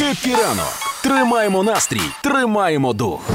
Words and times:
Хеппі 0.00 0.30
ранок! 0.30 0.72
Тримаємо 1.02 1.62
настрій, 1.62 2.00
тримаємо 2.22 2.92
дух. 2.92 3.30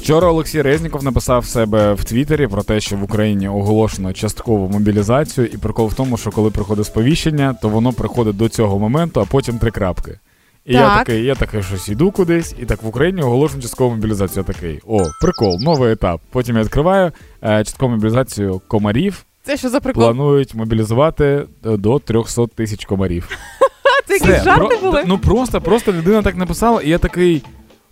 Вчора 0.00 0.28
Олексій 0.28 0.62
Резніков 0.62 1.04
написав 1.04 1.40
в 1.40 1.46
себе 1.46 1.92
в 1.92 2.04
Твіттері 2.04 2.46
про 2.46 2.62
те, 2.62 2.80
що 2.80 2.96
в 2.96 3.02
Україні 3.02 3.48
оголошено 3.48 4.12
часткову 4.12 4.68
мобілізацію, 4.68 5.46
і 5.46 5.56
прикол 5.56 5.88
в 5.88 5.94
тому, 5.94 6.16
що 6.16 6.30
коли 6.30 6.50
приходить 6.50 6.86
сповіщення, 6.86 7.54
то 7.62 7.68
воно 7.68 7.92
приходить 7.92 8.36
до 8.36 8.48
цього 8.48 8.78
моменту, 8.78 9.20
а 9.20 9.24
потім 9.24 9.58
три 9.58 9.70
крапки. 9.70 10.18
І 10.66 10.72
я 10.72 10.98
такий, 10.98 11.24
я 11.24 11.34
такий 11.34 11.62
щось 11.62 11.88
іду 11.88 12.10
кудись, 12.10 12.54
і 12.58 12.64
так 12.64 12.82
в 12.82 12.86
Україні 12.86 13.22
оголошено 13.22 13.62
часткову 13.62 13.94
мобілізацію. 13.94 14.44
Я 14.48 14.54
такий, 14.54 14.80
о, 14.86 15.02
прикол, 15.20 15.58
новий 15.60 15.92
етап. 15.92 16.20
Потім 16.30 16.56
я 16.56 16.62
відкриваю 16.62 17.12
е, 17.42 17.64
часткову 17.64 17.92
мобілізацію 17.92 18.60
комарів. 18.68 19.24
Це 19.42 19.56
що 19.56 19.68
за 19.68 19.80
прикол? 19.80 20.02
Планують 20.02 20.54
мобілізувати 20.54 21.24
е, 21.24 21.76
до 21.76 21.98
300 21.98 22.46
тисяч 22.46 22.84
комарів. 22.84 23.28
Це 24.06 24.14
якісь 24.14 24.44
жарти 24.44 24.76
про- 24.76 24.90
були? 24.90 25.04
Ну 25.06 25.18
просто, 25.18 25.60
просто 25.60 25.92
людина 25.92 26.22
так 26.22 26.36
написала, 26.36 26.82
і 26.82 26.88
я 26.88 26.98
такий. 26.98 27.42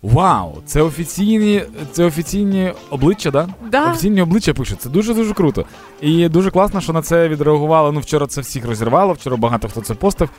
Вау, 0.01 0.57
це 0.65 0.81
офіційні, 0.81 1.63
це 1.91 2.05
офіційні 2.05 2.73
обличчя, 2.89 3.31
да? 3.31 3.47
Да. 3.71 3.91
Офіційні 3.91 4.21
обличчя 4.21 4.53
пишуть. 4.53 4.81
Це 4.81 4.89
дуже 4.89 5.13
дуже 5.13 5.33
круто. 5.33 5.65
І 6.01 6.29
дуже 6.29 6.51
класно, 6.51 6.81
що 6.81 6.93
на 6.93 7.01
це 7.01 7.27
відреагувало. 7.27 7.91
Ну, 7.91 7.99
вчора 7.99 8.27
це 8.27 8.41
всіх 8.41 8.65
розірвало, 8.65 9.13
вчора 9.13 9.37
багато 9.37 9.67
хто 9.67 9.81
це 9.81 9.93
постив. 9.93 10.29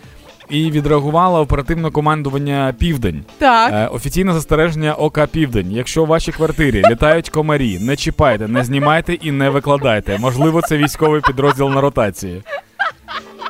І 0.50 0.70
відреагувало 0.70 1.40
оперативне 1.40 1.90
командування 1.90 2.74
Південь. 2.78 3.24
Так. 3.38 3.72
Е, 3.72 3.86
офіційне 3.86 4.32
застереження 4.32 4.94
ОК 4.94 5.26
Південь. 5.26 5.72
Якщо 5.72 6.02
у 6.02 6.06
вашій 6.06 6.32
квартирі 6.32 6.82
літають 6.90 7.28
комарі, 7.30 7.78
не 7.78 7.96
чіпайте, 7.96 8.48
не 8.48 8.64
знімайте 8.64 9.14
і 9.14 9.30
не 9.32 9.50
викладайте. 9.50 10.18
Можливо, 10.18 10.62
це 10.62 10.76
військовий 10.76 11.20
підрозділ 11.20 11.68
на 11.68 11.80
ротації. 11.80 12.42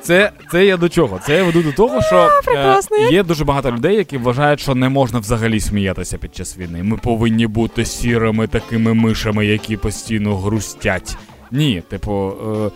Це, 0.02 0.32
це 0.50 0.66
я 0.66 0.76
до 0.76 0.88
чого? 0.88 1.20
Це 1.26 1.36
я 1.36 1.44
веду 1.44 1.62
до 1.62 1.72
того, 1.72 2.02
що 2.02 2.28
як. 2.52 3.12
є 3.12 3.22
дуже 3.22 3.44
багато 3.44 3.72
людей, 3.72 3.96
які 3.96 4.18
вважають, 4.18 4.60
що 4.60 4.74
не 4.74 4.88
можна 4.88 5.18
взагалі 5.18 5.60
сміятися 5.60 6.18
під 6.18 6.34
час 6.34 6.58
війни. 6.58 6.82
Ми 6.82 6.96
повинні 6.96 7.46
бути 7.46 7.84
сірими 7.84 8.46
такими 8.46 8.94
мишами, 8.94 9.46
які 9.46 9.76
постійно 9.76 10.36
грустять. 10.36 11.16
Ні, 11.50 11.82
типу, 11.88 12.32
е, 12.66 12.70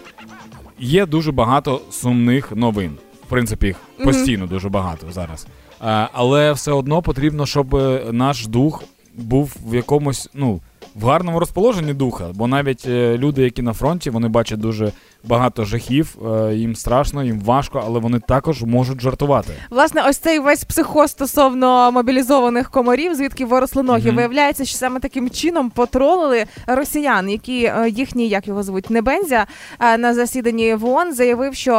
є 0.79 1.07
дуже 1.07 1.33
багато 1.33 1.81
сумних 1.91 2.53
новин. 2.53 2.97
В 3.27 3.27
принципі, 3.27 3.67
їх 3.67 3.77
постійно 4.05 4.47
дуже 4.47 4.69
багато 4.69 5.07
зараз. 5.13 5.47
Е, 5.83 6.09
але 6.13 6.53
все 6.53 6.73
одно 6.73 7.03
потрібно, 7.03 7.47
щоб 7.47 7.77
е, 7.77 8.03
наш 8.13 8.47
дух 8.47 8.85
був 9.15 9.57
в 9.67 9.75
якомусь, 9.75 10.31
ну, 10.35 10.61
в 10.95 11.05
гарному 11.05 11.41
розположенні 11.41 11.95
духа. 11.95 12.27
Бо 12.35 12.47
навіть 12.47 12.87
е, 12.87 13.19
люди, 13.19 13.43
які 13.43 13.63
на 13.63 13.73
фронті, 13.73 14.11
вони 14.11 14.29
бачать 14.29 14.59
дуже 14.61 14.93
багато 15.25 15.65
жахів, 15.65 16.17
е, 16.27 16.55
їм 16.55 16.77
страшно, 16.77 17.25
їм 17.25 17.41
важко, 17.41 17.83
але 17.87 17.99
вони 17.99 18.21
також 18.29 18.63
можуть 18.63 19.01
жартувати. 19.01 19.53
Власне, 19.71 20.03
ось 20.09 20.19
цей 20.19 20.39
весь 20.39 20.65
психоз 20.65 21.11
стосовно 21.11 21.93
мобілізованих 21.93 22.71
комарів, 22.71 23.15
звідки 23.15 23.45
виросли 23.45 23.83
ноги. 23.83 24.07
Мгм. 24.07 24.17
Виявляється, 24.17 24.65
що 24.65 24.77
саме 24.77 25.01
таким 25.01 25.31
чином 25.31 25.71
потролили 25.71 26.45
росіян, 26.67 27.31
які 27.31 27.65
е, 27.65 27.89
їхні, 27.89 28.29
як 28.29 28.49
його 28.49 28.63
звуть, 28.63 28.91
Небензя 28.91 29.47
е, 29.81 29.99
на 29.99 30.15
засіданні 30.15 30.75
в 30.75 30.85
ООН 30.87 31.15
заявив, 31.15 31.55
що 31.55 31.73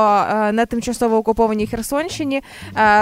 на 0.52 0.66
тимчасово 0.66 1.18
окупованій 1.18 1.68
Херсонщині 1.68 2.42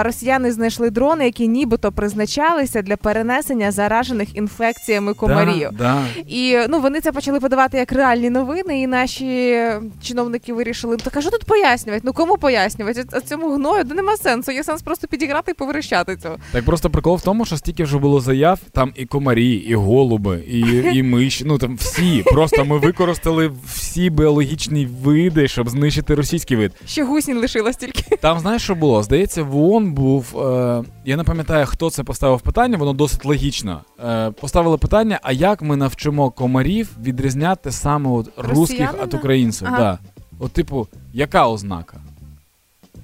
росіяни 0.00 0.52
знайшли 0.52 0.90
дрони, 0.90 1.24
які 1.24 1.48
нібито 1.48 1.92
призначалися 1.92 2.82
для 2.82 2.96
перенесення 2.96 3.70
заражених 3.70 4.36
інфекціями 4.36 5.14
комарів. 5.14 5.68
Да, 5.72 5.84
да. 5.84 6.22
І 6.26 6.58
ну 6.68 6.80
вони 6.80 7.00
це 7.00 7.12
почали 7.12 7.40
подавати 7.40 7.78
як 7.78 7.92
реальні 7.92 8.30
новини, 8.30 8.80
і 8.80 8.86
наші 8.86 9.64
чиновники 10.02 10.33
вирішили, 10.48 10.96
так 10.96 11.16
а 11.16 11.20
що 11.20 11.30
тут 11.30 11.44
пояснювати? 11.44 12.02
Ну 12.06 12.12
кому 12.12 12.36
пояснювати? 12.36 13.04
А 13.12 13.20
цьому 13.20 13.54
гною 13.54 13.84
да 13.84 13.94
нема 13.94 14.16
сенсу. 14.16 14.52
Є 14.52 14.64
сенс 14.64 14.82
просто 14.82 15.08
підіграти 15.08 15.50
і 15.50 15.54
поверещати 15.54 16.16
цього. 16.16 16.36
Так 16.52 16.64
просто 16.64 16.90
прикол 16.90 17.16
в 17.16 17.22
тому, 17.22 17.44
що 17.44 17.56
стільки 17.56 17.84
вже 17.84 17.98
було 17.98 18.20
заяв, 18.20 18.58
там 18.72 18.92
і 18.96 19.06
комарі, 19.06 19.52
і 19.52 19.74
голуби, 19.74 20.42
і, 20.48 20.60
і 20.98 21.02
миші. 21.02 21.44
Ну 21.44 21.58
там 21.58 21.76
всі. 21.76 22.22
Просто 22.26 22.64
ми 22.64 22.78
використали 22.78 23.52
всі 23.66 24.10
біологічні 24.10 24.86
види, 24.86 25.48
щоб 25.48 25.68
знищити 25.68 26.14
російський 26.14 26.56
вид. 26.56 26.72
Ще 26.86 27.04
гусінь 27.04 27.38
лишилось 27.38 27.76
тільки. 27.76 28.16
Там 28.16 28.38
знаєш, 28.38 28.62
що 28.62 28.74
було? 28.74 29.02
Здається, 29.02 29.42
в 29.42 29.56
ООН 29.56 29.92
був. 29.92 30.38
Е, 30.40 30.84
я 31.04 31.16
не 31.16 31.24
пам'ятаю, 31.24 31.66
хто 31.66 31.90
це 31.90 32.04
поставив 32.04 32.40
питання, 32.40 32.76
воно 32.78 32.92
досить 32.92 33.24
логічно. 33.24 33.80
Е, 34.04 34.30
поставили 34.30 34.78
питання: 34.78 35.20
а 35.22 35.32
як 35.32 35.62
ми 35.62 35.76
навчимо 35.76 36.30
комарів 36.30 36.90
відрізняти 37.02 37.70
саме 37.70 38.10
от 38.10 38.30
русських 38.36 39.02
від 39.02 39.14
українців? 39.14 39.68
Ага. 39.70 39.78
Да. 39.78 39.98
От, 40.44 40.52
типу, 40.52 40.88
яка 41.12 41.48
ознака? 41.48 41.96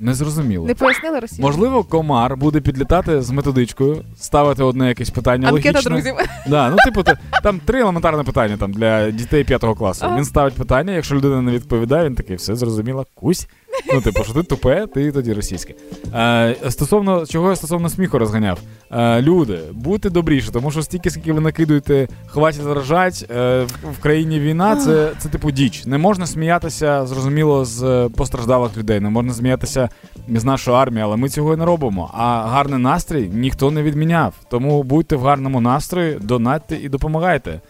Незрозуміло. 0.00 0.66
Не 0.66 0.74
пояснили 0.74 1.20
Росію? 1.20 1.42
Можливо, 1.46 1.84
комар 1.84 2.36
буде 2.36 2.60
підлітати 2.60 3.22
з 3.22 3.30
методичкою, 3.30 4.04
ставити 4.16 4.62
одне 4.62 4.88
якесь 4.88 5.10
питання 5.10 5.48
Анкета 5.48 5.78
логічне. 5.78 5.90
друзів. 5.90 6.14
Да, 6.46 6.70
ну, 6.70 6.76
типу, 6.84 7.02
там 7.42 7.60
три 7.64 7.80
елементарні 7.80 8.24
питання 8.24 8.56
там, 8.56 8.72
для 8.72 9.10
дітей 9.10 9.44
п'ятого 9.44 9.74
класу. 9.74 10.04
Ага. 10.04 10.16
Він 10.16 10.24
ставить 10.24 10.54
питання, 10.54 10.92
якщо 10.92 11.14
людина 11.14 11.42
не 11.42 11.52
відповідає, 11.52 12.08
він 12.08 12.14
такий, 12.14 12.36
все 12.36 12.56
зрозуміло, 12.56 13.06
кусь. 13.14 13.48
Ну, 13.94 14.00
типу, 14.00 14.24
що 14.24 14.32
ти 14.32 14.42
тупе, 14.42 14.86
ти 14.86 15.12
тоді 15.12 15.32
російське. 15.32 15.74
Е, 16.14 16.56
стосовно 16.70 17.26
чого 17.26 17.50
я 17.50 17.56
стосовно 17.56 17.88
сміху 17.88 18.18
розганяв. 18.18 18.58
Е, 18.90 19.22
люди, 19.22 19.58
будьте 19.72 20.10
добріші, 20.10 20.50
тому 20.52 20.70
що 20.70 20.82
стільки, 20.82 21.10
скільки 21.10 21.32
ви 21.32 21.40
накидуєте, 21.40 22.08
хватить 22.26 22.62
заражать, 22.62 23.26
е, 23.30 23.66
в, 23.98 24.02
країні 24.02 24.40
війна, 24.40 24.76
це, 24.76 25.12
це 25.18 25.28
типу 25.28 25.50
діч. 25.50 25.86
Не 25.86 25.98
можна 25.98 26.26
сміятися, 26.26 27.06
зрозуміло, 27.06 27.64
з 27.64 28.08
постраждалих 28.16 28.76
людей, 28.76 29.00
не 29.00 29.10
можна 29.10 29.34
сміятися 29.34 29.88
з 30.28 30.44
нашої 30.44 30.76
армії, 30.76 31.02
але 31.02 31.16
ми 31.16 31.28
цього 31.28 31.54
і 31.54 31.56
не 31.56 31.64
робимо. 31.64 32.10
А 32.14 32.46
гарний 32.46 32.80
настрій 32.80 33.30
ніхто 33.32 33.70
не 33.70 33.82
відміняв. 33.82 34.34
Тому 34.50 34.82
будьте 34.82 35.16
в 35.16 35.22
гарному 35.22 35.60
настрої, 35.60 36.18
донатьте 36.20 36.76
і 36.76 36.88
допомагайте. 36.88 37.60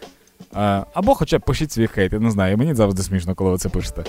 Або 0.94 1.14
хоча 1.14 1.38
б 1.38 1.42
пишіть 1.42 1.72
свій 1.72 1.86
хейт, 1.86 2.12
я 2.12 2.18
не 2.18 2.30
знаю, 2.30 2.58
мені 2.58 2.74
завжди 2.74 3.02
смішно, 3.02 3.34
коли 3.34 3.50
ви 3.50 3.58
це 3.58 3.68
пишете. 3.68 4.04